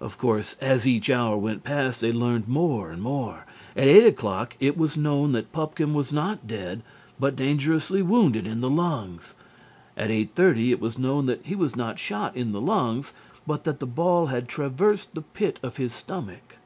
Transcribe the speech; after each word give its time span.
Of 0.00 0.16
course 0.16 0.56
as 0.62 0.88
each 0.88 1.10
hour 1.10 1.36
went 1.36 1.64
past 1.64 2.00
they 2.00 2.14
learned 2.14 2.48
more 2.48 2.90
and 2.90 3.02
more. 3.02 3.44
At 3.76 3.88
eight 3.88 4.06
o'clock 4.06 4.56
it 4.58 4.74
was 4.74 4.96
known 4.96 5.32
that 5.32 5.52
Pupkin 5.52 5.92
was 5.92 6.14
not 6.14 6.46
dead, 6.46 6.82
but 7.18 7.36
dangerously 7.36 8.00
wounded 8.00 8.46
in 8.46 8.62
the 8.62 8.70
lungs. 8.70 9.34
At 9.98 10.10
eight 10.10 10.30
thirty 10.34 10.72
it 10.72 10.80
was 10.80 10.96
known 10.98 11.26
that 11.26 11.44
he 11.44 11.54
was 11.54 11.76
not 11.76 11.98
shot 11.98 12.34
in 12.34 12.52
the 12.52 12.60
lungs, 12.62 13.12
but 13.46 13.64
that 13.64 13.80
the 13.80 13.86
ball 13.86 14.28
had 14.28 14.48
traversed 14.48 15.14
the 15.14 15.20
pit 15.20 15.60
of 15.62 15.76
his 15.76 15.92
stomach. 15.92 16.56